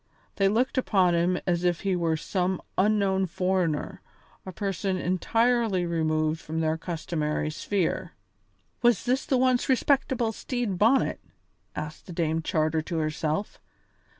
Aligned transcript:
They 0.37 0.47
looked 0.47 0.79
upon 0.79 1.13
him 1.13 1.37
as 1.45 1.63
if 1.63 1.81
he 1.81 1.95
were 1.95 2.17
some 2.17 2.59
unknown 2.75 3.27
foreigner, 3.27 4.01
a 4.47 4.51
person 4.51 4.97
entirely 4.97 5.85
removed 5.85 6.41
from 6.41 6.59
their 6.59 6.75
customary 6.75 7.51
sphere. 7.51 8.13
"Was 8.81 9.03
this 9.05 9.27
the 9.27 9.37
once 9.37 9.69
respectable 9.69 10.31
Stede 10.31 10.79
Bonnet?" 10.79 11.19
asked 11.75 12.15
Dame 12.15 12.41
Charter 12.41 12.81
to 12.81 12.97
herself. 12.97 13.59